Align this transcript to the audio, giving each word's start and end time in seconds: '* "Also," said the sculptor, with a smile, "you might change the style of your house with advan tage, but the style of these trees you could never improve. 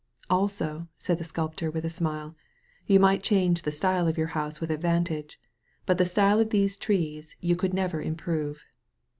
'* 0.19 0.29
"Also," 0.31 0.87
said 0.97 1.19
the 1.19 1.23
sculptor, 1.23 1.69
with 1.69 1.85
a 1.85 1.89
smile, 1.91 2.35
"you 2.87 2.99
might 2.99 3.21
change 3.21 3.61
the 3.61 3.69
style 3.71 4.07
of 4.07 4.17
your 4.17 4.29
house 4.33 4.59
with 4.59 4.71
advan 4.71 5.05
tage, 5.05 5.39
but 5.85 5.99
the 5.99 6.05
style 6.09 6.39
of 6.39 6.49
these 6.49 6.75
trees 6.75 7.35
you 7.39 7.55
could 7.55 7.71
never 7.75 8.01
improve. 8.01 8.65